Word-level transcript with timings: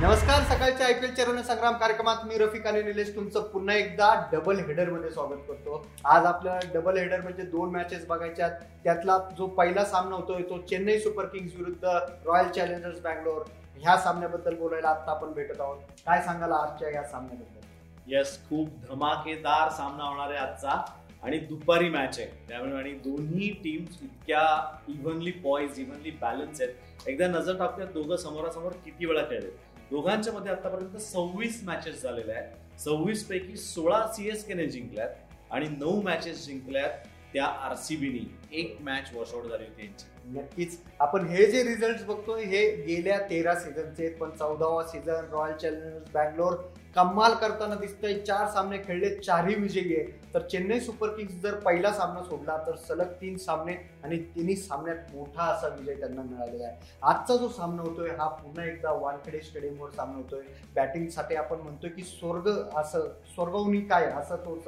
नमस्कार 0.00 0.42
सकाळच्या 0.44 0.86
आयपीएल 0.86 1.14
चरण 1.14 1.40
संग्राम 1.42 1.74
कार्यक्रमात 1.74 2.24
मी 2.26 2.38
रफिक 2.38 2.66
आणि 2.66 2.82
निलेश 2.82 3.14
तुमचं 3.14 3.42
पुन्हा 3.42 3.74
एकदा 3.74 4.08
डबल 4.32 4.58
हेडरमध्ये 4.58 5.10
स्वागत 5.10 5.38
करतो. 5.48 5.86
आज 6.04 6.26
आपल्या 6.26 6.58
डबल 6.74 6.96
हेडर 6.98 7.20
म्हणजे 7.20 7.42
दोन 7.42 7.70
मॅचेस 7.72 8.04
बघायच्या 8.06 8.48
त्यातला 8.84 9.16
जो 9.38 9.46
पहिला 9.46 9.84
सामना 9.84 10.16
होतोय 10.16 10.42
तो 10.42 10.58
चेन्नई 10.70 10.98
सुपर 10.98 11.26
किंग्स 11.26 11.54
विरुद्ध 11.56 11.84
रॉयल 12.26 12.48
चॅलेंजर्स 12.48 13.00
बँगलोर. 13.00 13.42
ह्या 13.76 13.96
सामन्याबद्दल 13.96 14.54
बोलायला 14.54 14.88
आता 14.88 15.10
आपण 15.10 15.32
भेटत 15.32 15.60
आहोत. 15.60 15.78
काय 16.06 16.22
सांगाल 16.22 16.52
आजच्या 16.52 16.90
या 16.90 17.02
सामन्याबद्दल? 17.02 18.14
यस 18.14 18.38
खूप 18.48 18.68
धमाकेदार 18.88 19.68
सामना 19.68 20.04
होणार 20.04 20.30
आहे 20.30 20.38
आजचा. 20.38 20.82
आणि 21.22 21.38
दुपारी 21.38 21.88
मॅच 21.88 22.18
आहे. 22.18 22.28
त्यामुळे 22.48 22.76
आणि 22.78 22.90
दोन्ही 23.04 23.48
टीम्स 23.64 24.02
इतक्या 24.02 24.42
इव्हनली 24.88 25.30
पॉईज 25.44 25.78
इव्हनली 25.80 26.10
बॅलन्स 26.20 26.60
आहेत. 26.60 27.08
एकदा 27.08 27.26
नजर 27.28 27.56
टाकूयात 27.58 27.92
दोघं 27.92 28.16
समोरासमोर 28.16 28.72
किती 28.84 29.06
वेळा 29.06 29.22
खेळले. 29.22 29.50
दोघांच्या 29.90 30.32
मध्ये 30.32 30.52
आतापर्यंत 30.52 30.96
सव्वीस 30.96 31.62
मॅचेस 31.64 32.02
झालेल्या 32.02 32.36
आहेत. 32.36 32.80
सव्वीस 32.80 33.26
पैकी 33.28 33.56
सोळा 33.56 34.06
सीएसकेने 34.06 34.66
जिंकल्यात 34.66 35.08
आणि 35.50 35.68
नऊ 35.68 36.00
मॅचेस 36.02 36.46
जिंकल्यात 36.46 37.06
त्या 37.32 37.44
आरसीबीनी 37.44 38.24
एक 38.52 38.76
मॅच 38.80 39.10
वॉशआउट 39.14 39.44
झाली 39.44 39.64
होती 39.64 39.82
यांची. 39.82 40.06
नक्कीच. 40.34 40.78
आपण 41.00 41.26
हे 41.26 41.46
जे 41.50 41.62
रिझल्ट 41.64 42.02
बघतोय 42.06 42.42
हे 42.44 42.64
गेल्या 42.86 43.18
तेरा 43.30 43.54
सीझनचे 43.54 44.08
पण 44.20 44.30
चौदावा 44.30 44.82
सीझन 44.86 45.32
रॉयल 45.32 45.56
चॅलेंजर्स 45.56 46.10
बँगलोर 46.14 46.54
कमाल 46.96 47.34
करताना 47.34 47.74
दिसतंय. 47.74 48.14
चार 48.18 48.46
सामने 48.50 48.78
खेळले 48.78 49.08
चारही 49.16 49.54
विजयी 49.54 49.94
आहे. 49.96 50.04
तर 50.34 50.46
चेन्नई 50.48 50.80
सुपर 50.80 51.08
किंग्स 51.16 51.34
जर 51.42 51.54
पहिला 51.60 51.92
सामना 51.92 52.22
सोडला 52.22 52.56
तर 52.66 52.76
सलग 52.88 53.12
तीन 53.20 53.36
सामने 53.38 53.72
आणि 54.04 54.18
तिन्ही 54.34 54.56
सामन्यात 54.56 55.14
मोठा 55.14 55.44
असा 55.44 55.68
विजय 55.68 55.94
त्यांना 55.94 56.22
मिळालेला 56.22 56.66
आहे. 56.66 56.76
आजचा 57.02 57.36
जो 57.36 57.48
सामना 57.48 57.82
होतोय 57.82 58.10
हा 58.18 58.28
पुन्हा 58.28 58.64
एकदा 58.64 58.92
वानखेडे 58.92 59.40
स्टेडियमवर 59.40 59.90
सामना 59.90 60.16
होतोय. 60.16 60.42
बॅटिंगसाठी 60.74 61.34
आपण 61.34 61.60
म्हणतोय 61.60 61.90
की 61.90 62.02
स्वर्ग 62.02 62.48
असं 62.76 63.08
स्वर्गवनी 63.34 63.80
काय 63.80 64.06
असं 64.12 64.44
तो 64.44 64.58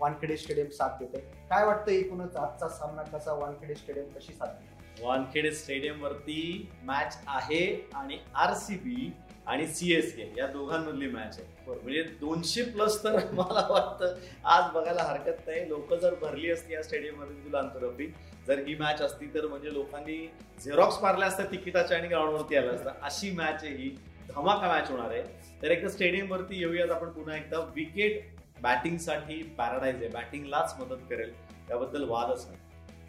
वानखेडे 0.00 0.36
स्टेडियम 0.36 0.68
साथ 0.70 0.98
देते 1.00 1.18
काय 1.50 1.64
वाटतं 1.66 1.92
एकूणच 1.92 2.36
आजचा 2.36 2.68
सामना 2.68 3.02
कसा 3.12 3.32
वानखेडे 3.34 3.74
स्टेडियम 3.74 4.08
कशी 4.16 4.32
साथ 4.32 4.46
देते 4.46 4.75
वानखेडे 5.00 5.50
स्टेडियम 5.52 6.02
वरती 6.02 6.68
मॅच 6.84 7.18
आहे 7.26 7.88
आणि 7.94 8.18
आरसीबी 8.34 9.10
आणि 9.46 9.66
सीएसके 9.66 10.32
या 10.38 10.46
दोघांमधली 10.46 11.06
मॅच 11.06 11.38
आहे. 11.38 11.74
म्हणजे 11.82 12.02
दोनशे 12.02 12.62
प्लस 12.62 13.04
तर 13.04 13.16
मला 13.32 13.66
वाटतं 13.70 14.14
आज 14.44 14.70
बघायला 14.74 15.02
हरकत 15.02 15.46
नाही. 15.46 15.68
लोक 15.68 15.94
जर 15.94 16.14
भरली 16.14 16.50
असती 16.50 16.74
या 16.74 16.82
स्टेडियममध्ये 16.82 17.44
तुला 17.44 17.58
आंतरराष्ट्रीय 17.58 18.08
जर 18.46 18.58
ही 18.58 18.74
मॅच 18.74 19.02
असती 19.02 19.26
तर 19.26 19.46
म्हणजे 19.46 19.72
लोकांनी 19.74 20.28
झेरॉक्स 20.64 21.02
मारल्या 21.02 21.28
असत्या 21.28 21.46
तिकिटाच्या 21.50 21.98
आणि 21.98 22.08
ग्राउंडवरती 22.08 22.56
आलं 22.56 22.72
असतं 22.72 22.90
अशी 23.02 23.30
मॅच 23.30 23.64
आहे 23.64 23.74
ही. 23.74 23.96
धमाका 24.28 24.68
मॅच 24.68 24.90
होणार 24.90 25.10
आहे. 25.10 25.22
तर 25.62 25.70
एकदा 25.70 25.88
स्टेडियम 25.88 26.32
वरती 26.32 26.58
येऊयात 26.58 26.90
आपण 26.90 27.08
पुन्हा 27.08 27.36
एकदा. 27.36 27.58
विकेट 27.58 28.24
बॅटिंगसाठी 28.62 29.42
पॅराडाईज 29.58 29.96
आहे. 29.96 30.08
बॅटिंगलाच 30.08 30.74
मदत 30.80 31.02
करेल. 31.10 31.32
त्याबद्दल 31.68 32.04
वादच 32.04 32.46
नाही. 32.46 32.58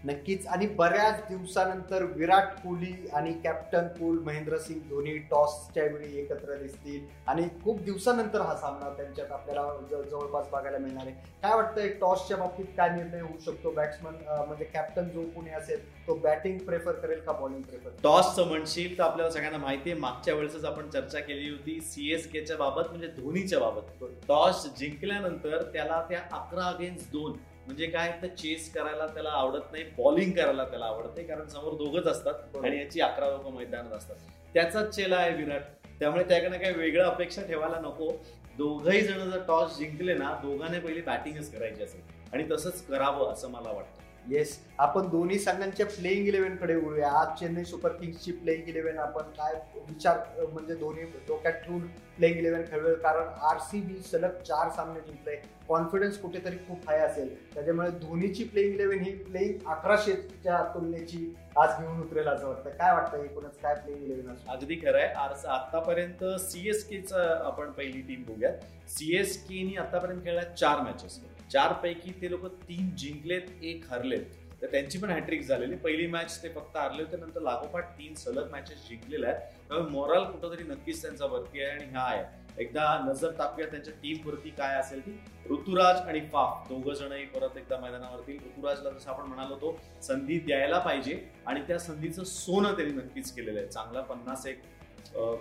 नक्कीच. 0.08 0.46
आणि 0.48 0.68
बऱ्याच 0.78 1.22
दिवसानंतर 1.30 2.04
विराट 2.16 2.54
कोहली 2.58 2.94
आणि 3.14 3.32
कॅप्टन 3.44 3.88
कूल 3.98 4.18
महेंद्रसिंग 4.26 4.80
धोनी 4.90 5.18
टॉसच्या 5.32 5.84
वेळी 5.84 6.20
एकत्र 6.20 6.56
दिसतील. 6.58 7.06
आणि 7.28 7.48
खूप 7.64 7.82
दिवसानंतर 7.84 8.42
हा 8.42 8.56
सामना 8.56 8.90
त्यांच्यात 8.98 9.32
आपल्याला 9.32 10.02
जवळपास 10.10 10.48
बघायला 10.52 10.78
मिळणार 10.78 11.06
आहे. 11.06 11.16
काय 11.44 11.56
वाटतंय 11.56 11.88
टॉसच्या 12.02 12.38
बाबतीत 12.38 12.66
काय 12.78 12.90
निर्णय 12.90 13.22
होऊ 13.22 13.38
शकतो? 13.46 13.72
बॅट्समन 13.72 14.16
म्हणजे 14.28 14.66
कॅप्टन 14.66 15.10
जो 15.10 15.24
कोणी 15.36 15.50
असेल 15.52 15.86
तो 16.08 16.14
बॅटिंग 16.18 16.58
प्रेफर 16.66 16.92
करेल 16.96 17.20
का 17.22 17.32
बॉलिंग 17.32 17.62
प्रेफर 17.62 17.90
टॉसचं 18.04 18.48
म्हणशील 18.48 18.98
तर 18.98 19.04
आपल्याला 19.04 19.32
सगळ्यांना 19.32 19.58
माहिती 19.58 19.92
आहे 19.92 20.00
मागच्या 20.00 20.34
वेळेसच 20.36 20.66
आपण 20.66 20.90
चर्चा 20.90 21.20
केली 21.20 21.50
होती 21.50 21.80
सीएसकेच्या 21.84 22.58
बाबत 22.58 22.90
म्हणजे 22.90 23.08
धोनीच्या 23.18 23.60
बाबत. 23.60 24.04
टॉस 24.28 24.66
जिंकल्यानंतर 24.80 25.62
त्याला 25.74 26.02
त्या 26.10 26.20
अकरा 26.32 26.66
अगेन्स्ट 26.66 27.12
दोन 27.12 27.38
म्हणजे 27.68 27.86
काय 27.86 28.20
तर 28.22 28.28
चेस 28.28 28.74
करायला 28.74 29.08
त्याला 29.08 29.30
आवडत 29.30 29.72
नाही 29.72 29.84
बॉलिंग 29.84 30.32
करायला 30.32 30.64
त्याला 30.66 30.86
आवडते 30.86 31.24
कारण 31.24 31.48
समोर 31.48 31.74
दोघच 31.74 32.08
असतात 32.08 32.34
आणि 32.64 32.80
याची 32.80 33.02
अकरा 33.02 33.30
लोक 33.30 33.48
मैदानात 33.48 33.94
असतात. 33.94 34.16
त्याचाच 34.54 34.96
चेला 34.96 35.16
आहे 35.16 35.34
विराट. 35.36 35.62
त्यामुळे 36.00 36.24
त्याकडे 36.24 36.58
काही 36.58 36.74
वेगळं 36.74 37.04
अपेक्षा 37.04 37.42
ठेवायला 37.42 37.80
नको. 37.80 38.12
दोघही 38.58 39.02
जण 39.02 39.30
जर 39.30 39.40
टॉस 39.48 39.78
जिंकले 39.78 40.14
ना 40.14 40.40
दोघांनी 40.44 40.80
पहिली 40.80 41.02
बॅटिंगच 41.02 41.52
करायची 41.52 41.84
असेल. 41.84 42.02
आणि 42.34 42.44
तसंच 42.52 42.86
करावं 42.86 43.34
असं 43.34 43.50
मला 43.50 43.72
वाटतं. 43.72 43.97
येस 44.30 44.58
आपण 44.80 45.08
दोन्ही 45.10 45.38
संघांच्या 45.40 45.86
प्लेइंग 45.86 46.28
इलेव्हनकडे 46.28 46.76
वळूया. 46.76 47.10
आज 47.20 47.28
चेन्नई 47.40 47.64
सुपर 47.66 47.92
किंग्सची 47.92 48.32
प्लेइंग 48.32 48.68
इलेव्हन 48.70 48.98
आपण 49.00 49.30
काय 49.38 49.54
विचार 49.88 50.18
म्हणजे 50.44 50.76
दोन्ही 50.76 51.04
डोक्यात 51.28 51.54
ठेवून 51.66 51.86
प्लेइंग 52.18 52.38
इलेव्हन 52.40 52.62
खेळूया 52.72 52.96
कारण 53.04 53.28
आर 53.50 53.58
सी 53.62 53.82
बी 53.82 54.02
सलग 54.12 54.42
चार 54.48 54.70
सामने 54.76 55.00
जिंकले. 55.08 55.36
कॉन्फिडन्स 55.68 56.18
कुठेतरी 56.22 56.58
खूप 56.68 56.88
हाय 56.88 57.00
असेल. 57.00 57.34
त्याच्यामुळे 57.54 57.90
धोनीची 58.02 58.44
प्लेइंग 58.44 58.74
इलेव्हन 58.74 59.00
ही 59.04 59.12
प्लेईंग 59.24 59.68
अकराशेच्या 59.72 60.62
तुलनेची 60.76 61.34
आज 61.58 61.80
घेऊन 61.80 62.02
उतरेल 62.02 62.28
असं 62.28 62.48
वाटतं. 62.48 62.70
काय 62.70 62.94
वाटतं 62.94 63.24
एकूणच 63.24 63.58
काय 63.62 63.76
प्लेईंग 63.76 64.04
इलेव्हन 64.04 64.34
असं? 64.34 64.52
अगदी 64.52 64.76
खरं 64.76 64.98
आहे. 64.98 65.08
आर 65.08 65.34
आतापर्यंत 65.50 66.24
सीएसकेचं 66.42 67.44
आपण 67.46 67.72
पहिली 67.72 68.02
टीम 68.08 68.24
बघूया 68.28 68.52
सीएसकेनी 68.90 69.76
आतापर्यंत 69.78 70.24
खेळल्या 70.24 70.44
चार 70.56 70.82
मॅचेस 70.82 71.20
चारपैकी 71.52 72.12
ते 72.22 72.30
लोक 72.32 72.46
तीन 72.46 72.96
जिंकलेत 72.96 73.64
एक 73.64 73.86
हरलेत. 73.92 74.22
तर 74.62 74.68
त्यांची 74.68 74.98
पण 74.98 75.10
हॅट्रिक 75.10 75.42
झालेली. 75.42 75.76
पहिली 75.76 76.08
मॅच 76.08 76.44
ते 76.44 76.50
फक्त 76.50 76.78
हरले 76.78 77.04
होते 77.04 77.18
नंतर 77.18 77.42
लागोपाठ 77.42 77.92
तीन 77.98 78.14
सलग 78.14 78.52
मॅचेस 78.52 78.88
जिंकलेल्या 78.90 79.30
आहेत. 79.30 79.42
त्यामुळे 79.68 79.92
मॉरल 79.92 80.24
कुठंतरी 80.24 80.64
नक्कीच 80.64 81.02
त्यांचा 81.02 81.26
वरती 81.26 81.62
आहे 81.62 81.72
आणि 81.72 81.86
हा 81.96 82.04
आहे. 82.04 82.24
एकदा 82.58 82.98
नजर 83.08 83.32
टाकूया 83.32 83.68
त्यांच्या 83.68 83.94
टीम 83.94 84.28
वरती 84.28 84.50
काय 84.50 84.80
असेल 84.80 85.06
ती. 85.06 85.12
ऋतुराज 85.52 85.96
आणि 85.96 86.20
फाफ 86.20 86.70
दोघ 86.70 86.94
जणही 86.94 87.26
परत 87.26 87.58
एकदा 87.58 87.78
मैदानावरती. 87.78 88.34
ऋतुराजला 88.34 88.90
जसं 88.90 89.12
आपण 89.12 89.28
म्हणालो 89.28 89.54
होतो 89.54 89.80
संधी 90.02 90.40
द्यायला 90.40 90.80
पाहिजे. 90.80 91.28
आणि 91.46 91.62
त्या 91.68 91.80
संधीचं 91.80 92.24
सोनं 92.24 92.76
त्यांनी 92.76 92.94
नक्कीच 92.94 93.32
केलेलं 93.32 93.60
आहे. 93.60 93.68
चांगला 93.68 94.02
पन्नास 94.02 94.48
एक 94.48 94.62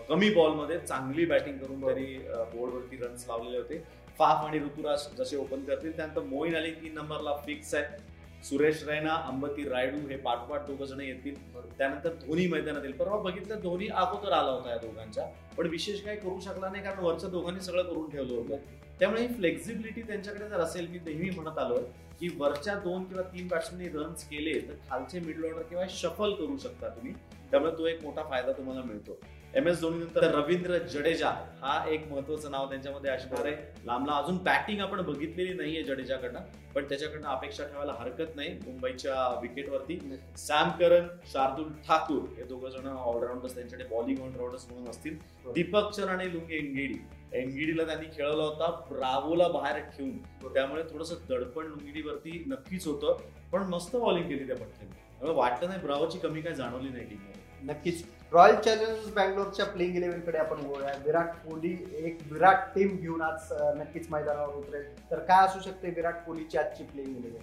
कमी 0.09 0.31
बॉलमध्ये 0.31 0.78
चांगली 0.78 1.25
बॅटिंग 1.27 1.59
करून 1.59 1.81
त्यांनी 1.81 2.16
बोर्डवरती 2.56 2.97
रन्स 2.97 3.25
लावलेले 3.28 3.56
होते. 3.56 3.82
फाफ 4.19 4.44
आणि 4.47 4.59
ऋतुराज 4.59 5.06
जसे 5.19 5.37
ओपन 5.37 5.65
करतील 5.65 5.97
त्यानंतर 5.97 6.22
मोईन 6.25 6.56
अली 6.56 6.71
तीन 6.72 6.94
नंबरला 6.94 7.37
फिक्स 7.47 7.75
आहे. 7.75 8.15
सुरेश 8.44 8.82
रैना 8.88 9.15
अंबती 9.28 9.69
रायडू 9.69 9.99
हे 10.09 10.16
पाठोपाठ 10.16 10.66
दोघ 10.66 10.82
जण 10.82 11.00
येतील. 11.00 11.34
त्यानंतर 11.78 12.12
धोनी 12.21 12.47
मैदानात 12.49 12.84
येईल 12.84 12.97
परवा 12.97 13.16
बघितलं 13.22 13.60
धोनी 13.62 13.87
अगोदर 13.88 14.32
आला 14.32 14.50
होता 14.50 14.71
या 14.71 14.76
दोघांच्या. 14.76 15.26
पण 15.56 15.66
विशेष 15.69 16.00
काही 16.05 16.16
करू 16.16 16.38
शकला 16.41 16.69
नाही 16.69 16.84
कारण 16.84 17.05
वरच्या 17.05 17.31
दोघांनी 17.31 17.60
सगळं 17.60 17.82
करून 17.82 18.10
ठेवलं 18.10 18.34
होतं. 18.34 18.56
त्यामुळे 18.99 19.22
ही 19.22 19.34
फ्लेक्झिबिलिटी 19.34 20.03
त्यांच्याकडे 20.03 20.49
जर 20.49 20.60
असेल 20.60 20.87
मी 20.88 20.99
नेहमी 21.06 21.31
म्हणत 21.31 21.59
आलोय 21.59 21.82
की 22.21 22.28
वरच्या 22.38 22.75
दोन 22.75 23.05
किंवा 23.05 23.22
तीन 23.32 23.49
बॅट्समॅननी 23.49 23.88
रन्स 23.94 24.28
केले 24.28 24.59
तर 24.69 24.75
खालचे 24.91 25.21
मिडल 25.21 25.44
ऑर्डर 25.44 25.62
किंवा 25.62 25.84
शफल 25.91 26.32
करू 26.34 26.56
शकता 26.59 26.88
तुम्ही. 26.88 27.12
त्यामुळे 27.50 27.72
तो 27.78 27.87
एक 27.87 28.03
मोठा 28.05 28.22
फायदा 28.31 28.53
तुम्हाला 28.53 28.82
मिळतो. 28.82 29.19
एम 29.55 29.69
एस 29.69 29.81
धोनी 29.81 29.99
नंतर 29.99 30.25
रवींद्र 30.34 30.79
जडेजा 30.93 31.29
हा 31.61 31.75
एक 31.91 32.07
महत्वाचं 32.11 32.51
नाव 32.51 32.69
त्यांच्यामध्ये 32.69 33.11
असणार 33.11 33.45
आहे. 33.47 33.55
लांबला 33.87 34.12
अजून 34.15 34.37
बॅटिंग 34.45 34.81
आपण 34.81 35.01
बघितलेली 35.05 35.53
नाहीये 35.55 35.83
जडेजाकडनं 35.83 36.41
पण 36.75 36.84
त्याच्याकडनं 36.89 37.29
अपेक्षा 37.29 37.65
ठेवायला 37.65 37.93
हरकत 37.99 38.35
नाही 38.37 38.53
मुंबईच्या 38.65 39.15
विकेटवरती 39.43 39.99
सॅम 40.39 40.71
करन 40.81 41.06
शार्दुल 41.33 41.69
ठाकूर 41.87 42.27
हे 42.37 42.45
दोघं 42.49 42.71
जण 42.71 42.87
ऑलराऊंडर्स 42.89 43.55
त्यांच्याकडे 43.55 43.89
बॉलिंग 43.91 44.21
ऑलराऊंडर्स 44.23 44.67
म्हणून 44.71 44.89
असतील. 44.91 45.17
दीपक 45.55 45.91
चर 45.93 46.09
आणि 46.09 46.33
लुंगे 46.33 46.56
एनगेडी. 46.56 46.99
एनगिडीला 47.35 47.85
त्यांनी 47.87 48.06
खेळवला 48.17 48.43
होता 48.43 48.71
ब्रावोला 48.91 49.49
बाहेर 49.49 49.81
ठेवून. 49.87 50.19
त्यामुळे 50.55 50.83
थोडस 50.93 51.12
दडपण 51.29 51.67
लुंगिडीवरती 51.67 52.43
नक्कीच 52.49 52.87
होतं 52.87 53.17
पण 53.53 53.67
मस्त 53.71 53.97
बॉलिंग 53.97 54.29
केली 54.29 54.47
त्या 54.47 54.56
पटकन 54.56 54.91
त्यामुळे 54.91 55.35
वाटतं 55.37 55.69
नाही 55.69 55.81
ब्रावोची 55.83 56.19
कमी 56.19 56.43
काय 56.43 56.55
जाणवली 56.55 56.89
नाही 56.89 57.05
टीममध्ये 57.06 57.67
नक्कीच. 57.67 58.05
रॉयल 58.32 58.56
चॅलेंजर्स 58.56 59.12
बँगलोरच्या 59.14 59.64
प्लेइंग 59.67 59.96
इलेव्हनकडे 59.96 60.38
आपण 60.38 60.62
बोलूया 60.62 60.93
विराट 61.05 61.34
कोहली 61.43 61.70
एक 61.99 62.19
विराट 62.31 62.64
टीम 62.75 62.96
घेऊन 62.96 63.20
आज 63.23 63.52
नक्कीच 63.76 64.06
मैदानावर 64.11 64.55
उतरेल. 64.55 64.84
तर 65.11 65.19
काय 65.19 65.44
असू 65.46 65.61
शकते 65.64 65.90
विराट 65.96 66.25
कोहलीची 66.25 66.58
आजची 66.58 66.84
प्लेइंग 66.84 67.17
इलेव्हन 67.17 67.43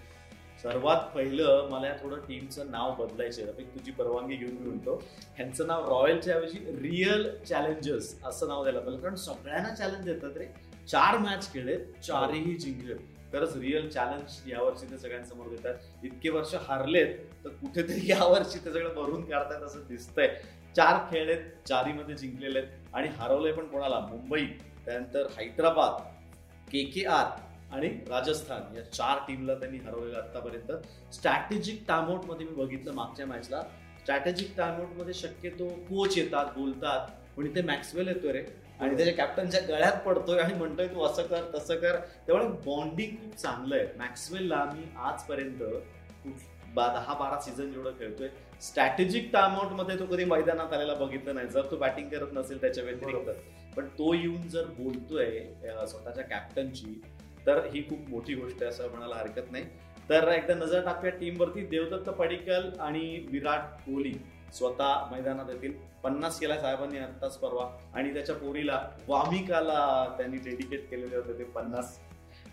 सर्वात 0.63 1.07
पहिलं 1.15 1.67
मला 1.71 1.87
या 1.87 1.93
थोडं 2.01 2.17
टीमचं 2.27 2.69
नाव 2.71 2.93
बदलायचं 2.95 3.41
आहे. 3.43 3.63
तुझी 3.65 3.91
परवानगी 3.91 4.35
घेऊन 4.35 4.51
मी 4.53 4.67
म्हणतो. 4.67 5.01
ह्यांचं 5.37 5.67
नाव 5.67 5.87
रॉयलच्या 5.89 6.35
ऐवजी 6.35 6.59
रिअल 6.81 7.27
चॅलेंजर्स 7.49 8.13
असं 8.25 8.47
नाव 8.47 8.63
द्यायला 8.63 8.79
पाहिजे 8.79 9.01
कारण 9.03 9.15
सगळ्यांना 9.15 9.73
चॅलेंज 9.75 10.05
देतात 10.05 10.37
रे. 10.37 10.45
चार 10.87 11.17
मॅच 11.17 11.51
खेळलेत 11.53 12.01
चारही 12.03 12.55
जिंकलेत. 12.55 12.97
खरंच 13.33 13.55
रिअल 13.57 13.87
चॅलेंज 13.89 14.51
यावर्षी 14.51 14.89
ते 14.89 14.97
सगळ्यांसमोर 14.97 15.47
देतात. 15.49 15.75
इतके 16.03 16.29
वर्ष 16.29 16.53
हारलेत 16.67 17.15
तर 17.45 17.49
कुठेतरी 17.61 18.09
यावर्षी 18.09 18.59
ते 18.65 18.71
सगळं 18.71 18.93
भरून 18.95 19.23
काढतात 19.29 19.63
असं 19.63 19.87
दिसतंय. 19.87 20.35
चार 20.75 20.97
खेळलेत 21.11 21.67
चारीमध्ये 21.67 22.15
जिंकलेले 22.15 22.59
आहेत. 22.59 22.71
आणि 22.93 23.07
हरवलंय 23.17 23.51
पण 23.51 23.65
कोणाला? 23.65 23.99
मुंबई 23.99 24.45
त्यानंतर 24.85 25.27
हैदराबाद 25.37 26.01
के 26.71 26.83
के 26.83 27.05
आर 27.05 27.25
आणि 27.75 27.87
राजस्थान 28.09 28.75
या 28.75 28.83
चार 28.91 29.17
टीमला 29.27 29.53
त्यांनी 29.53 29.77
हरवलेलं 29.77 30.17
आतापर्यंत. 30.17 30.71
स्ट्रॅटेजिक 31.13 31.83
टायमआउटमध्ये 31.87 32.45
मी 32.47 32.55
बघितलं 32.55 32.93
मागच्या 32.93 33.25
मॅचला 33.25 33.61
स्ट्रॅटेजिक 33.99 34.55
टायमआउटमध्ये 34.57 35.13
शक्यतो 35.13 35.67
कोच 35.89 36.17
येतात 36.17 36.45
बोलतात. 36.55 37.07
पण 37.37 37.45
इथे 37.45 37.61
मॅक्सवेल 37.61 38.07
येतोय 38.07 38.31
रे. 38.31 38.43
आणि 38.79 38.95
त्याच्या 38.97 39.13
कॅप्टनच्या 39.15 39.61
गळ्यात 39.61 40.01
पडतोय 40.05 40.39
आणि 40.39 40.53
म्हणतोय 40.53 40.87
तू 40.87 41.03
असं 41.03 41.23
कर 41.23 41.49
तसं 41.53 41.75
कर. 41.75 41.95
त्यामुळे 42.27 42.47
बॉन्डिंग 42.65 43.15
खूप 43.15 43.35
चांगलं 43.35 43.75
आहे. 43.75 43.85
मॅक्सवेलला 43.97 44.55
आम्ही 44.55 44.83
आजपर्यंत 44.97 45.63
बा 46.75 46.87
दहा 46.93 47.13
बारा 47.13 47.39
सीझन 47.41 47.71
जेवढं 47.71 47.91
खेळतोय. 47.99 48.27
स्ट्रॅटेजिकमध्ये 48.61 49.97
तो 49.99 50.05
कधी 50.05 50.25
मैदानात 50.25 50.73
आलेला 50.73 50.93
बघितलं 50.95 51.35
नाही. 51.35 51.47
जर 51.47 51.65
तो 51.71 51.77
बॅटिंग 51.77 52.09
करत 52.09 52.33
नसेल 52.33 52.61
त्याच्या 52.61 52.83
व्यतिरिक्त. 52.83 53.29
पण 53.75 53.87
तो 53.99 54.13
येऊन 54.13 54.47
जर 54.49 54.65
बोलतोय 54.77 55.39
स्वतःच्या 55.87 56.23
कॅप्टनची 56.23 57.01
तर 57.47 57.65
ही 57.73 57.81
खूप 57.89 58.09
मोठी 58.09 58.33
गोष्ट 58.35 58.61
आहे 58.61 58.69
असं 58.69 58.89
म्हणायला 58.89 59.15
हरकत 59.15 59.51
नाही. 59.51 59.63
तर 60.09 60.27
एकदा 60.27 60.53
नजर 60.55 60.85
टाकूया 60.85 61.11
टीमवरती 61.19 61.61
देवदत्त 61.67 62.09
पडिक्कल 62.09 62.69
आणि 62.79 63.25
विराट 63.31 63.59
कोहली 63.85 64.13
स्वतः 64.53 65.09
मैदानात 65.11 65.49
येतील. 65.49 65.73
पन्नास 66.03 66.39
केला 66.39 66.59
साहेबांनी 66.61 66.97
आत्ताच 66.97 67.37
परवा. 67.37 67.69
आणि 67.93 68.13
त्याच्या 68.13 68.35
पोरीला 68.35 68.79
वामिकाला 69.07 70.13
त्यांनी 70.17 70.37
डेडिकेट 70.39 70.89
केलेले 70.89 71.15
होते 71.15 71.37
ते 71.39 71.43
पन्नास. 71.43 71.97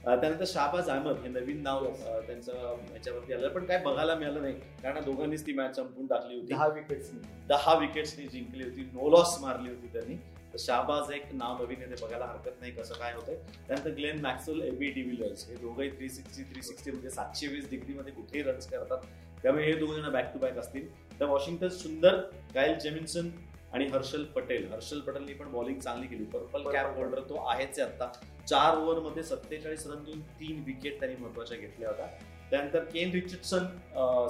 त्यानंतर 0.04 0.44
शाहबाज 0.46 0.88
अहमद 0.90 1.18
हे 1.22 1.28
नवीन 1.28 1.60
नाव 1.62 1.84
त्यांचं 2.26 2.52
याच्यावरती 2.92 3.32
आलं. 3.32 3.48
पण 3.48 3.64
काय 3.64 3.78
बघायला 3.84 4.14
मिळालं 4.14 4.42
नाही. 4.42 4.54
कारण 4.82 5.04
दोघांनीच 5.04 5.46
ती 5.46 5.52
मॅच 5.52 5.76
संपून 5.76 6.06
टाकली 6.06 6.34
होती. 6.34 6.54
दहा 6.54 6.66
विकेट्स 6.66 7.10
दहा 7.48 7.74
विकेट्सनी 7.78 8.26
जिंकली 8.26 8.64
होती. 8.64 8.88
नो 8.92 9.10
लॉस 9.10 9.36
मारली 9.42 9.68
होती 9.68 9.92
त्यांनी. 9.92 10.16
तर 10.52 10.58
शाहबाज 10.58 11.10
एक 11.14 11.24
नाव 11.32 11.62
नवीन 11.62 11.82
आहे 11.82 11.90
ते 11.90 12.04
बघायला 12.04 12.26
हरकत 12.26 12.60
नाही 12.60 12.72
कसं 12.72 12.94
काय 12.94 13.12
होतंय. 13.14 13.36
त्यानंतर 13.66 13.90
ग्लेन 13.96 14.20
मॅक्सवेल 14.22 14.60
एबी 14.62 14.90
डिव्हिलियर्स 14.92 15.48
हे 15.48 15.56
दोघंही 15.56 15.90
थ्री 15.90 16.08
सिक्स्टी 16.08 16.42
थ्री 16.52 16.62
सिक्स्टी 16.62 16.90
म्हणजे 16.90 17.10
सातशे 17.10 17.46
वीस 17.46 17.68
डिग्रीमध्ये 17.70 18.12
कुठेही 18.12 18.42
रन्स 18.44 18.70
करतात. 18.70 19.04
त्यामुळे 19.42 19.64
हे 19.64 19.74
दोघ 19.74 19.90
जण 19.90 20.10
बॅक 20.12 20.32
टू 20.32 20.38
बॅक 20.38 20.58
असतील. 20.58 20.88
तर 21.20 21.24
वॉशिंग्टन 21.26 21.68
सुंदर 21.68 22.16
कायल 22.54 22.78
जेमिन्सन 22.78 23.28
आणि 23.74 23.86
हर्षल 23.86 24.24
पटेल. 24.36 24.70
हर्षल 24.72 25.00
पटेलनी 25.00 25.32
पण 25.34 25.50
बॉलिंग 25.52 25.78
चांगली 25.80 26.06
केली. 26.06 26.24
पर्पल 26.24 26.70
कॅप 26.72 26.96
होल्डर 26.96 27.20
तो 27.28 27.44
आहेच 27.48 27.78
आहे 27.78 27.88
आता. 27.88 28.10
चार 28.48 28.76
ओव्हरमध्ये 28.76 29.22
सत्तेचाळीस 29.22 29.86
रन 29.86 30.04
देऊन 30.04 30.20
तीन 30.40 30.62
विकेट 30.66 30.98
त्यांनी 31.00 31.16
महत्त्वाच्या 31.22 31.58
घेतल्या 31.58 31.88
होत्या. 31.88 32.06
त्यानंतर 32.50 32.84
केन 32.84 33.10
रिचर्डसन 33.12 33.66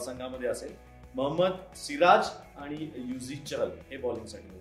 संघामध्ये 0.05 0.49
असेल. 0.49 0.75
मोहम्मद 1.15 1.53
सिराज 1.77 2.29
आणि 2.63 2.91
युझी 2.97 3.37
चहल 3.37 3.71
हे 3.91 3.97
बॉलिंगसाठी. 3.97 4.59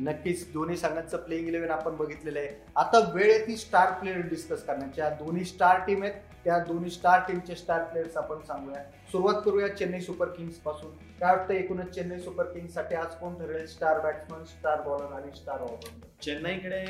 नक्कीच 0.00 0.52
दोन्ही 0.52 0.76
संघांचं 0.76 1.16
प्लेइंग 1.16 1.48
इलेव्हन 1.48 1.70
आपण 1.70 1.96
बघितलेलं 1.96 2.38
आहे. 2.38 2.48
आता 2.76 2.98
वेळ 3.14 3.30
आहे 3.30 3.46
ती 3.46 3.56
स्टार 3.56 3.92
प्लेअर 4.00 4.20
डिस्कस 4.28 4.64
करण्याची. 4.64 5.00
या 5.00 5.08
दोन्ही 5.10 5.44
स्टार 5.44 5.80
टीम 5.86 6.02
आहेत. 6.02 6.14
त्या 6.44 6.58
दोन्ही 6.58 6.90
स्टार 6.90 7.20
टीमचे 7.28 7.54
स्टार 7.54 7.84
प्लेयर्स 7.84 8.16
आपण 8.16 8.40
सांगूया. 8.46 8.82
सुरुवात 9.10 9.40
करूया 9.44 9.68
चेन्नई 9.68 10.00
सुपर 10.00 10.28
किंग्सपासून. 10.28 10.90
काय 11.20 11.36
वाटतं 11.36 11.54
एकूणच 11.54 11.94
चेन्नई 11.94 12.18
सुपर 12.20 12.52
किंग्ससाठी 12.52 12.94
आज 12.94 13.14
कोण 13.14 13.34
ठरेल? 13.38 13.66
स्टार 13.66 14.00
बॅट्समन 14.00 14.44
स्टार 14.44 14.80
बॉलर 14.82 15.12
आणि 15.12 15.36
स्टार 15.36 15.60
ऑलराऊंडर 15.60 16.06
चेन्नईकडे 16.22 16.84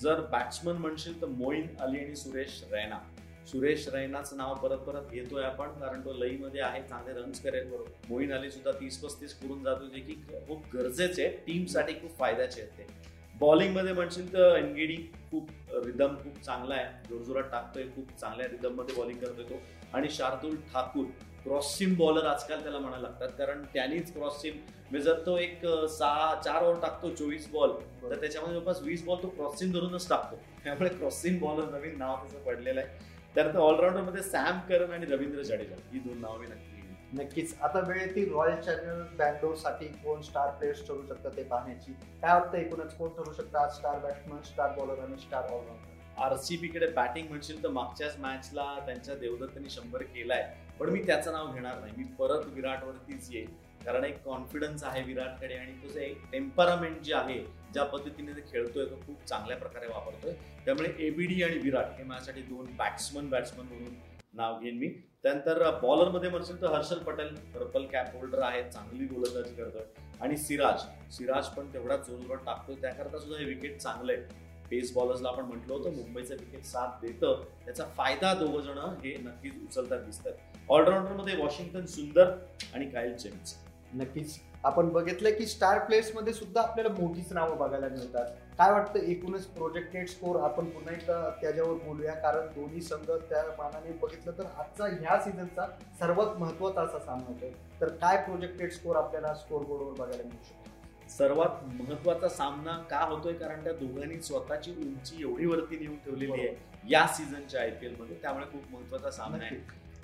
जर 0.00 0.20
बॅट्समन 0.32 0.76
म्हणशील 0.76 1.20
तर 1.22 1.26
मोईन 1.26 1.66
अली 1.80 1.98
आणि 1.98 2.16
सुरेश 2.16 2.62
रैना. 2.72 2.98
सुरेश 3.46 3.88
रैनाचं 3.88 4.36
नाव 4.36 4.54
परत 4.54 4.78
परत 4.78 5.10
घेतोय 5.10 5.44
आपण 5.44 5.70
कारण 5.80 6.00
तो 6.00 6.12
लईमध्ये 6.14 6.60
आहे 6.60 6.82
चांगले 6.82 7.12
रन्स 7.12 7.42
करेल 7.42 7.70
बरोबर. 7.70 7.90
मोईन 8.08 8.32
अली 8.32 8.50
सुद्धा 8.50 8.72
तीस 8.72 9.00
पस्तीस 9.02 9.34
करून 9.40 9.62
जातो 9.64 9.86
जे 9.86 10.00
की 10.00 10.14
खूप 10.48 10.74
गरजेचे 10.74 11.28
टीमसाठी 11.46 11.92
खूप 11.92 12.18
फायद्याचे 12.18 12.60
आहेत 12.60 12.78
ते. 12.78 13.10
बॉलिंगमध्ये 13.42 13.92
म्हणशील 13.92 14.32
तर 14.32 14.56
एनगिडी 14.56 14.96
खूप 15.30 15.48
रिदम 15.84 16.14
खूप 16.16 16.42
चांगला 16.44 16.74
आहे. 16.74 16.86
जोरजोरात 17.08 17.50
टाकतोय 17.52 17.84
खूप 17.94 18.10
चांगल्या 18.20 18.46
रिदममध्ये 18.50 18.94
बॉलिंग 18.96 19.18
करतोय 19.18 19.44
तो 19.44 19.60
आणि 19.96 20.08
शार्दुल 20.10 20.56
ठाकूर 20.72 21.06
क्रॉस 21.44 21.76
बॉलर 21.98 22.26
आजकाल 22.26 22.62
त्याला 22.62 22.78
म्हणायला 22.78 23.08
लागतात. 23.08 23.28
कारण 23.38 23.62
त्यानेच 23.72 24.12
क्रॉस 24.12 24.44
म्हणजे 24.44 25.00
जर 25.04 25.18
तो 25.26 25.36
एक 25.38 25.66
सहा 25.90 26.34
चार 26.44 26.62
ओव्हर 26.62 26.80
टाकतो 26.82 27.10
चोवीस 27.14 27.48
बॉल 27.52 27.70
तर 28.02 28.14
त्याच्यामध्ये 28.20 28.54
जवळपास 28.54 28.82
वीस 28.82 29.04
बॉल 29.04 29.22
तो 29.22 29.28
क्रॉसिम 29.28 29.72
धरूनच 29.72 30.08
टाकतो. 30.08 30.36
त्यामुळे 30.64 30.88
क्रॉसिंग 30.90 31.38
बॉलर 31.40 31.70
नवीन 31.70 31.98
नाव 31.98 32.16
त्याचं 32.16 32.44
पडलेलं 32.44 32.80
आहे. 32.80 33.10
त्यानंतर 33.34 33.58
ऑलराऊंडरमध्ये 33.58 34.22
सॅम 34.22 34.58
करन 34.68 34.92
आणि 34.92 35.06
रवींद्र 35.06 35.42
जडेजा. 35.42 35.76
ही 35.92 35.98
दोन 35.98 36.20
नावं 36.20 36.38
मी 36.40 36.46
नक्की 36.46 36.71
नक्कीच. 37.12 37.54
आता 37.62 37.80
वेळ 37.80 38.00
येतील 38.00 38.14
ती 38.14 38.32
रॉयल 38.34 38.60
चॅलेंजर्स 38.60 39.16
बँगलोरसाठी 39.16 39.86
कोण 39.86 40.20
स्टार 40.20 40.50
प्लेयर्स 40.50 40.86
ठरू 40.88 41.02
शकतात 41.08 41.36
ते 41.36 41.42
पाहण्याची? 41.42 41.92
काय 41.92 42.40
वाटतं 42.40 42.58
एकूणच? 42.58 42.96
कोण 42.96 43.08
ठरू 43.08 43.32
शकतात 43.32 43.56
आज 43.56 43.76
स्टार 43.76 43.98
बॅट्समन 43.98 44.42
स्टार 44.42 44.70
बॉलर 44.78 45.02
आणि 45.04 45.18
स्टार 45.18 45.42
ऑलराऊंडर 45.42 45.90
आरसीबी 46.22 46.68
कडे 46.68 46.86
बॅटिंग 46.86 47.28
म्हणशील 47.28 47.62
तर 47.62 47.68
मागच्याच 47.68 48.18
मॅचला 48.18 48.64
त्यांच्या 48.86 49.14
देवदत्तनी 49.14 49.70
शंभर 49.70 50.02
केलाय. 50.02 50.42
पण 50.80 50.88
मी 50.88 51.02
त्याचं 51.02 51.32
नाव 51.32 51.52
घेणार 51.52 51.78
नाही. 51.80 51.92
मी 51.96 52.04
परत 52.18 52.46
विराटवरतीच 52.46 53.28
येईल. 53.30 53.50
कारण 53.84 54.04
एक 54.04 54.22
कॉन्फिडन्स 54.24 54.84
आहे 54.84 55.02
विराटकडे 55.02 55.54
आणि 55.54 55.72
तो 55.72 55.98
एक 55.98 56.18
टेम्परामेंट 56.32 57.00
जे 57.00 57.14
आहे 57.14 57.38
ज्या 57.72 57.84
पद्धतीने 57.84 58.32
ते 58.32 58.40
खेळतोय 58.52 58.84
तो 58.84 58.96
खूप 59.06 59.24
चांगल्या 59.26 59.56
प्रकारे 59.56 59.86
वापरतोय. 59.86 60.32
त्यामुळे 60.64 60.92
एबीडी 60.98 61.42
आणि 61.42 61.58
विराट 61.58 61.98
हे 61.98 62.04
माझ्यासाठी 62.04 62.42
दोन 62.42 62.66
बॅट्समन 62.76 63.28
बॅट्समन 63.28 63.66
म्हणून 63.66 63.94
नाव 64.34 64.58
घेईन 64.60 64.78
मी. 64.78 64.88
त्यानंतर 65.22 65.70
बॉलरमध्ये 65.82 66.30
म्हणशील 66.30 66.60
तर 66.62 66.66
Harshal 66.66 66.98
Patel 66.98 67.34
purple 67.54 67.84
cap 67.86 68.14
holder 68.16 68.42
आहे 68.42 68.62
चांगली 68.70 69.04
गोलंदाजी 69.04 69.54
करतोय. 69.54 69.82
आणि 70.20 70.36
सिराज 70.36 70.82
सिराज 71.16 71.48
पण 71.48 71.72
तेवढाच 71.72 72.06
जोरजोरात 72.06 72.44
टाकतोय. 72.46 72.76
त्याकरता 72.76 73.18
सुद्धा 73.18 73.38
हे 73.38 73.44
विकेट 73.44 73.78
चांगलं 73.78 74.12
आहे 74.12 74.22
पेस 74.70 74.94
बॉलर्सला 74.94 75.28
आपण 75.28 75.44
म्हटलं 75.44 75.74
होतं 75.74 75.92
मुंबईचं 75.92 76.34
विकेट 76.34 76.64
साथ 76.64 77.00
देतं. 77.02 77.42
त्याचा 77.64 77.84
फायदा 77.84 78.34
दोघं 78.34 78.60
जण 78.60 78.78
हे 78.78 79.16
नक्कीच 79.16 79.52
उचलतात 79.62 80.00
दिसतात. 80.00 80.32
ऑलराऊंडरमध्ये 80.68 81.36
वॉशिंग्टन 81.36 81.84
सुंदर 81.86 82.32
आणि 82.74 82.90
कायल 82.90 83.16
जेम्स. 83.16 83.54
नक्कीच. 83.94 84.40
आपण 84.64 84.88
बघितलं 84.88 85.30
की 85.30 85.46
स्टार 85.46 85.78
प्लेयर्समध्ये 85.78 86.32
सुद्धा 86.32 86.62
आपल्याला 86.62 87.02
मोठीच 87.02 87.32
नावं 87.32 87.58
बघायला 87.58 87.88
मिळतात. 87.88 88.26
काय 88.58 88.72
वाटतं 88.72 88.98
एकूणच 88.98 89.46
प्रोजेक्टेड 89.46 90.08
स्कोर 90.08 90.40
आपण 90.40 90.64
पुन्हा 90.64 90.94
एकदा 90.94 91.30
त्याच्यावर 91.40 91.74
बोलूया. 91.74 92.12
कारण 92.12 92.46
दोन्ही 92.46 92.80
संघ 92.80 93.10
त्या 93.10 93.42
मानाने 93.58 93.92
बघितलं 93.92 94.32
तर 94.38 94.44
आजचा 94.58 94.86
ह्या 94.86 95.20
सीझनचा 95.20 95.66
सर्वात 95.98 96.36
महत्त्वाचा 96.38 96.82
असा 96.82 96.98
सामना 96.98 97.24
होतोय. 97.28 97.50
तर 97.80 97.88
काय 97.88 98.16
प्रोजेक्टेड 98.16 98.70
स्कोर 98.70 98.96
आपल्याला 98.96 99.34
स्कोर 99.34 99.62
बोर्डवर 99.62 99.92
बघायला 99.92 100.22
मिळू 100.22 100.44
शकतो? 100.44 101.08
सर्वात 101.18 101.64
महत्त्वाचा 101.64 102.28
सामना 102.28 102.72
का 102.90 102.98
होतोय? 102.98 103.32
कारण 103.32 103.64
त्या 103.64 103.72
दोघांनी 103.72 104.20
स्वतःची 104.20 104.70
उंची 104.70 105.22
एवढी 105.22 105.46
वरती 105.46 105.78
नेऊन 105.78 105.96
ठेवलेली 105.96 106.32
आहे. 106.32 106.56
या 106.90 107.06
सीझनच्या 107.06 107.60
आयपीएलमध्ये 107.60 108.16
त्यामुळे 108.22 108.44
खूप 108.44 108.62
महत्त्वाचा 108.70 109.10
सामना 109.10 109.44
आहे. 109.44 109.56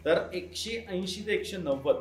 तर 0.05 0.29
एकशे 0.33 0.87
ऐंशी 0.89 1.25
ते 1.27 1.33
एकशे 1.33 1.57
नव्वद 1.57 1.97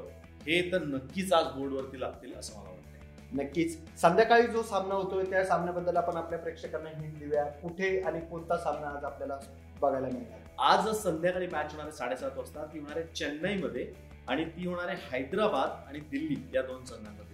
हे 0.47 0.61
तर 0.71 0.83
नक्कीच 0.83 1.31
आज 1.33 1.45
बोर्डवरती 1.45 1.99
लागतील 2.01 2.35
असं 2.35 2.59
मला 2.59 2.69
वाटतं 2.69 3.37
नक्कीच. 3.37 3.77
संध्याकाळी 4.01 4.47
जो 4.47 4.61
सामना 4.63 4.95
होतोय 4.95 5.23
त्या 5.23 5.43
सामन्याबद्दल 5.45 5.97
आपण 5.97 6.17
आपल्या 6.17 6.39
प्रेक्षकांना 6.39 6.89
हिंट 6.89 7.17
देऊया. 7.19 7.43
कुठे 7.43 7.99
आणि 8.01 8.19
कोणता 8.19 8.57
सामना 8.57 8.87
आज 8.87 9.03
आपल्याला 9.03 9.37
बघायला 9.81 10.07
मिळणार? 10.07 10.39
आज 10.59 10.89
संध्याकाळी 10.97 11.47
मॅच 11.47 11.71
होणार 11.71 11.85
आहे 11.85 11.91
साडेसात 11.91 12.37
वाजता. 12.37 12.65
ती 12.65 12.79
होणार 12.79 12.97
आहे 12.97 13.13
चेन्नईमध्ये 13.15 13.91
आणि 14.27 14.45
ती 14.45 14.67
होणार 14.67 14.87
आहे 14.87 14.97
हैदराबाद 15.11 15.69
आणि 15.87 15.99
दिल्ली 15.99 16.41
या 16.55 16.61
दोन 16.61 16.85
संघांमध्ये 16.85 17.25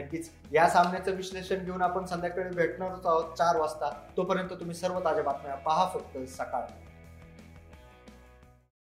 नक्कीच. 0.00 0.30
या 0.52 0.68
सामन्याचं 0.68 1.12
विश्लेषण 1.12 1.64
घेऊन 1.64 1.82
आपण 1.82 2.04
संध्याकाळी 2.04 2.54
भेटणारच 2.54 3.06
आहोत 3.06 3.34
चार 3.34 3.56
वाजता. 3.56 3.90
तोपर्यंत 4.16 4.50
तुम्ही 4.50 4.76
सर्व 4.76 5.00
ताज्या 5.00 5.24
बातम्या 5.24 5.54
पहा 5.54 5.88
फक्त 5.94 6.18
सकाळ. 6.30 6.62